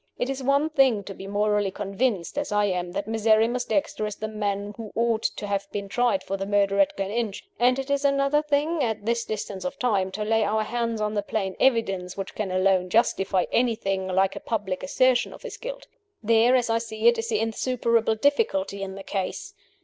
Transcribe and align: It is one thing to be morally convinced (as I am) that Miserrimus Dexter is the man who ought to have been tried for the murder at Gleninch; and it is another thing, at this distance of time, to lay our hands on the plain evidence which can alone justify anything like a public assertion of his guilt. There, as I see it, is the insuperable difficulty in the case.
It 0.17 0.31
is 0.31 0.41
one 0.41 0.71
thing 0.71 1.03
to 1.03 1.13
be 1.13 1.27
morally 1.27 1.69
convinced 1.69 2.35
(as 2.39 2.51
I 2.51 2.65
am) 2.65 2.93
that 2.93 3.07
Miserrimus 3.07 3.65
Dexter 3.65 4.07
is 4.07 4.15
the 4.15 4.27
man 4.27 4.73
who 4.75 4.91
ought 4.95 5.21
to 5.21 5.45
have 5.45 5.71
been 5.71 5.87
tried 5.87 6.23
for 6.23 6.37
the 6.37 6.47
murder 6.47 6.79
at 6.79 6.97
Gleninch; 6.97 7.43
and 7.59 7.77
it 7.77 7.87
is 7.91 8.03
another 8.03 8.41
thing, 8.41 8.83
at 8.83 9.05
this 9.05 9.23
distance 9.25 9.63
of 9.63 9.77
time, 9.77 10.09
to 10.13 10.23
lay 10.23 10.43
our 10.43 10.63
hands 10.63 11.01
on 11.01 11.13
the 11.13 11.21
plain 11.21 11.55
evidence 11.59 12.17
which 12.17 12.33
can 12.33 12.49
alone 12.49 12.89
justify 12.89 13.45
anything 13.51 14.07
like 14.07 14.35
a 14.35 14.39
public 14.39 14.81
assertion 14.81 15.33
of 15.33 15.43
his 15.43 15.57
guilt. 15.57 15.85
There, 16.23 16.55
as 16.55 16.67
I 16.67 16.79
see 16.79 17.07
it, 17.07 17.19
is 17.19 17.29
the 17.29 17.39
insuperable 17.39 18.15
difficulty 18.15 18.81
in 18.81 18.95
the 18.95 19.03
case. 19.03 19.53